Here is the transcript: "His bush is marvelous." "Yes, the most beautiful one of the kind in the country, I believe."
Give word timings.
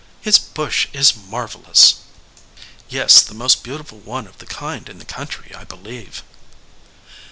"His 0.19 0.39
bush 0.39 0.87
is 0.93 1.15
marvelous." 1.15 1.97
"Yes, 2.89 3.21
the 3.21 3.35
most 3.35 3.63
beautiful 3.63 3.99
one 3.99 4.25
of 4.25 4.39
the 4.39 4.47
kind 4.47 4.89
in 4.89 4.97
the 4.97 5.05
country, 5.05 5.53
I 5.53 5.63
believe." 5.63 6.23